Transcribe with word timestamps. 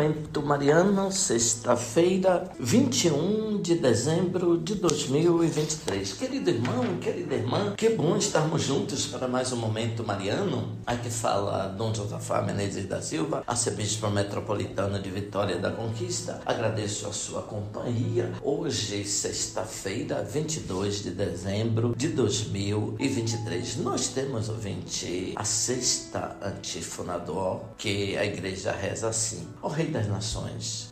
comment 0.00 0.29
Momento 0.30 0.46
Mariano, 0.46 1.10
sexta-feira, 1.10 2.48
21 2.60 3.60
de 3.60 3.74
dezembro 3.74 4.58
de 4.58 4.76
2023. 4.76 6.12
Querido 6.12 6.50
irmão, 6.50 6.98
querida 7.00 7.34
irmã, 7.34 7.74
que 7.76 7.88
bom 7.88 8.16
estarmos 8.16 8.62
juntos 8.62 9.06
para 9.06 9.26
mais 9.26 9.52
um 9.52 9.56
Momento 9.56 10.04
Mariano. 10.04 10.78
Aqui 10.86 11.10
fala 11.10 11.66
Dom 11.66 11.92
Josafá 11.92 12.42
Menezes 12.42 12.86
da 12.86 13.02
Silva, 13.02 13.42
arcebispo 13.44 14.08
metropolitano 14.08 15.02
de 15.02 15.10
Vitória 15.10 15.58
da 15.58 15.72
Conquista. 15.72 16.40
Agradeço 16.46 17.08
a 17.08 17.12
sua 17.12 17.42
companhia. 17.42 18.30
Hoje, 18.40 19.04
sexta-feira, 19.04 20.22
22 20.22 21.02
de 21.02 21.10
dezembro 21.10 21.92
de 21.96 22.06
2023. 22.06 23.78
Nós 23.78 24.06
temos, 24.06 24.48
ouvinte, 24.48 25.32
a 25.34 25.44
sexta 25.44 26.36
antífona 26.40 27.18
do 27.18 27.62
que 27.76 28.16
a 28.16 28.24
igreja 28.24 28.70
reza 28.70 29.08
assim: 29.08 29.48
Ó 29.60 29.66
Rei 29.66 29.86
das 29.86 30.06
Nações, 30.06 30.19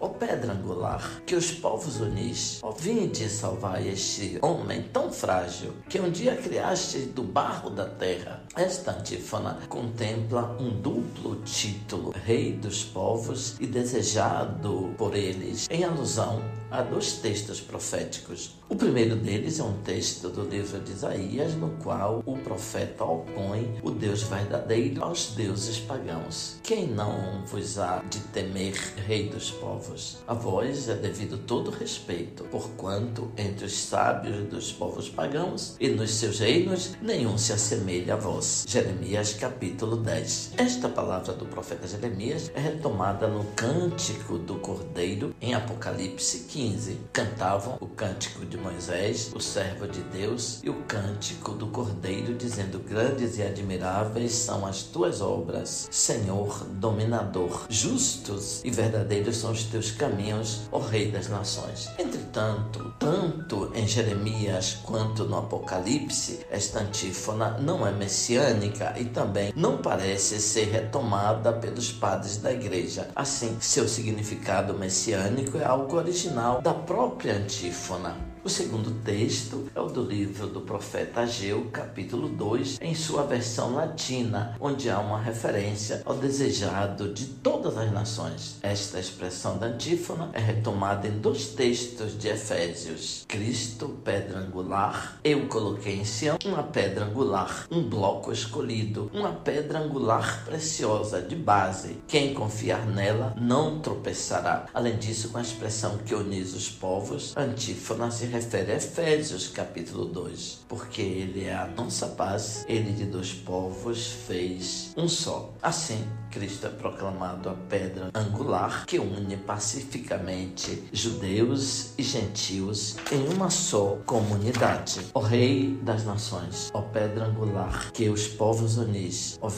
ó 0.00 0.08
Pedra 0.08 0.52
Angular, 0.52 1.22
que 1.26 1.36
os 1.36 1.50
povos 1.50 2.00
unis, 2.00 2.60
ó 2.62 2.70
vinde 2.70 3.28
salvar 3.28 3.84
este 3.86 4.38
homem 4.42 4.82
tão 4.82 5.12
frágil 5.12 5.72
que 5.88 6.00
um 6.00 6.10
dia 6.10 6.36
criaste 6.36 7.00
do 7.00 7.22
barro 7.22 7.70
da 7.70 7.84
terra. 7.84 8.42
Esta 8.56 8.92
antífona 8.92 9.58
contempla 9.68 10.56
um 10.60 10.70
duplo 10.80 11.36
título: 11.44 12.12
Rei 12.24 12.52
dos 12.52 12.84
povos 12.84 13.56
e 13.60 13.66
desejado 13.66 14.94
por 14.96 15.14
eles, 15.14 15.68
em 15.70 15.84
alusão 15.84 16.42
a 16.70 16.82
dois 16.82 17.14
textos 17.14 17.60
proféticos. 17.60 18.56
O 18.68 18.76
primeiro 18.76 19.16
deles 19.16 19.58
é 19.58 19.62
um 19.62 19.80
texto 19.82 20.28
do 20.28 20.42
livro 20.42 20.78
de 20.80 20.92
Isaías, 20.92 21.54
no 21.54 21.70
qual 21.82 22.22
o 22.26 22.36
profeta 22.36 23.04
opõe 23.04 23.80
o 23.82 23.90
Deus 23.90 24.22
verdadeiro 24.22 25.02
aos 25.02 25.28
deuses 25.28 25.78
pagãos. 25.78 26.58
Quem 26.62 26.86
não 26.86 27.42
vos 27.46 27.78
há 27.78 28.02
de 28.10 28.20
temer, 28.20 28.74
Rei 29.06 29.17
dos 29.24 29.50
povos? 29.50 30.18
A 30.26 30.34
vós 30.34 30.88
é 30.88 30.94
devido 30.94 31.38
todo 31.38 31.70
respeito, 31.70 32.44
porquanto 32.44 33.30
entre 33.36 33.66
os 33.66 33.76
sábios 33.76 34.48
dos 34.48 34.72
povos 34.72 35.08
pagãos 35.08 35.76
e 35.80 35.88
nos 35.88 36.12
seus 36.12 36.38
reinos 36.38 36.92
nenhum 37.02 37.36
se 37.36 37.52
assemelha 37.52 38.14
a 38.14 38.16
vós. 38.16 38.64
Jeremias 38.68 39.34
capítulo 39.34 39.96
10. 39.96 40.52
Esta 40.56 40.88
palavra 40.88 41.32
do 41.32 41.46
profeta 41.46 41.86
Jeremias 41.86 42.50
é 42.54 42.60
retomada 42.60 43.26
no 43.26 43.44
Cântico 43.56 44.38
do 44.38 44.56
Cordeiro 44.56 45.34
em 45.40 45.54
Apocalipse 45.54 46.46
15 46.48 46.68
15 46.68 46.98
cantavam 47.12 47.78
o 47.80 47.86
cântico 47.86 48.44
de 48.44 48.56
Moisés, 48.56 49.32
o 49.34 49.40
servo 49.40 49.86
de 49.86 50.00
Deus, 50.02 50.60
e 50.62 50.68
o 50.68 50.74
cântico 50.82 51.52
do 51.52 51.66
Cordeiro, 51.68 52.34
dizendo: 52.34 52.78
Grandes 52.78 53.38
e 53.38 53.42
admiráveis 53.42 54.32
são 54.32 54.66
as 54.66 54.82
tuas 54.82 55.20
obras, 55.20 55.88
Senhor 55.90 56.64
dominador. 56.64 57.66
Justos 57.68 58.60
e 58.64 58.70
verdadeiros 58.70 59.07
são 59.32 59.52
os 59.52 59.64
teus 59.64 59.90
caminhos, 59.90 60.68
ó 60.70 60.78
Rei 60.78 61.10
das 61.10 61.28
nações. 61.28 61.90
Entretanto, 61.98 62.94
tanto 62.98 63.70
em 63.74 63.86
Jeremias 63.86 64.78
quanto 64.84 65.24
no 65.24 65.38
Apocalipse, 65.38 66.46
esta 66.50 66.80
antífona 66.80 67.58
não 67.58 67.86
é 67.86 67.92
messiânica 67.92 68.94
e 68.98 69.04
também 69.04 69.52
não 69.56 69.78
parece 69.78 70.40
ser 70.40 70.68
retomada 70.70 71.52
pelos 71.52 71.92
padres 71.92 72.38
da 72.38 72.52
igreja. 72.52 73.08
Assim, 73.14 73.56
seu 73.60 73.88
significado 73.88 74.74
messiânico 74.74 75.58
é 75.58 75.64
algo 75.64 75.96
original 75.96 76.60
da 76.60 76.74
própria 76.74 77.36
antífona. 77.36 78.16
O 78.44 78.48
segundo 78.48 79.02
texto 79.02 79.68
é 79.74 79.80
o 79.80 79.88
do 79.88 80.02
livro 80.02 80.46
do 80.46 80.60
profeta 80.60 81.22
Ageu, 81.22 81.66
capítulo 81.72 82.28
2, 82.28 82.78
em 82.80 82.94
sua 82.94 83.24
versão 83.24 83.74
latina, 83.74 84.56
onde 84.60 84.88
há 84.88 85.00
uma 85.00 85.20
referência 85.20 86.02
ao 86.04 86.14
desejado 86.14 87.12
de 87.12 87.26
todas 87.26 87.76
as 87.76 87.92
nações. 87.92 88.58
Esta 88.62 89.00
expressão 89.00 89.58
da 89.58 89.66
antífona 89.66 90.30
é 90.32 90.38
retomada 90.38 91.08
em 91.08 91.18
dois 91.18 91.48
textos 91.48 92.16
de 92.16 92.28
Efésios: 92.28 93.24
Cristo, 93.26 93.98
pedra 94.04 94.38
angular, 94.38 95.18
eu 95.24 95.48
coloquei 95.48 95.96
em 95.96 96.04
Sião 96.04 96.38
uma 96.44 96.62
pedra 96.62 97.06
angular, 97.06 97.66
um 97.70 97.88
bloco 97.88 98.32
escolhido, 98.32 99.10
uma 99.12 99.32
pedra 99.32 99.80
angular 99.80 100.44
preciosa 100.44 101.20
de 101.20 101.34
base. 101.34 101.98
Quem 102.06 102.32
confiar 102.32 102.86
nela 102.86 103.34
não 103.36 103.80
tropeçará. 103.80 104.66
Além 104.72 104.96
disso, 104.96 105.30
com 105.30 105.38
a 105.38 105.42
expressão 105.42 105.98
que 105.98 106.14
uniz 106.14 106.54
os 106.54 106.70
povos, 106.70 107.36
antífona 107.36 108.10
se 108.10 108.28
refere 108.38 108.70
a 108.70 108.76
Efésios 108.76 109.48
capítulo 109.48 110.04
2, 110.04 110.60
porque 110.68 111.02
ele 111.02 111.46
é 111.46 111.54
a 111.54 111.66
nossa 111.66 112.06
paz, 112.06 112.64
ele 112.68 112.92
de 112.92 113.04
dois 113.04 113.32
povos 113.32 114.12
fez 114.28 114.92
um 114.96 115.08
só. 115.08 115.52
Assim, 115.60 116.06
Cristo 116.30 116.66
é 116.68 116.70
proclamado 116.70 117.48
a 117.48 117.54
pedra 117.54 118.10
angular 118.14 118.86
que 118.86 118.98
une 118.98 119.36
pacificamente 119.38 120.84
judeus 120.92 121.94
e 121.98 122.02
gentios 122.02 122.96
em 123.10 123.34
uma 123.34 123.50
só 123.50 123.98
comunidade. 124.06 125.00
O 125.14 125.20
Rei 125.20 125.76
das 125.82 126.04
Nações, 126.04 126.70
ó 126.72 126.82
pedra 126.82 127.24
angular 127.24 127.90
que 127.92 128.08
os 128.08 128.28
povos 128.28 128.76
unis, 128.76 129.36
ó 129.42 129.48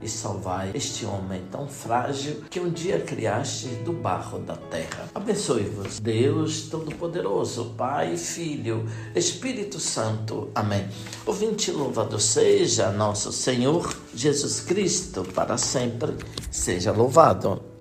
e 0.00 0.08
salvai 0.08 0.70
este 0.74 1.04
homem 1.04 1.42
tão 1.50 1.68
frágil 1.68 2.44
que 2.48 2.60
um 2.60 2.70
dia 2.70 3.00
criaste 3.00 3.66
do 3.84 3.92
barro 3.92 4.38
da 4.38 4.56
terra. 4.56 5.10
Abençoe-vos, 5.14 6.00
Deus 6.00 6.68
Todo-Poderoso, 6.70 7.74
Pai 7.76 7.95
Pai, 7.96 8.14
Filho, 8.18 8.86
Espírito 9.14 9.80
Santo. 9.80 10.50
Amém. 10.54 10.86
Ouvinte, 11.24 11.70
louvado 11.70 12.20
seja 12.20 12.92
nosso 12.92 13.32
Senhor 13.32 13.90
Jesus 14.14 14.60
Cristo, 14.60 15.24
para 15.24 15.56
sempre 15.56 16.12
seja 16.50 16.92
louvado. 16.92 17.75